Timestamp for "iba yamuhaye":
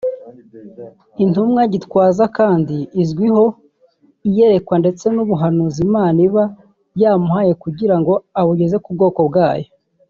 6.27-7.53